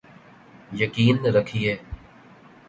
[0.73, 1.73] یقین رکھیے۔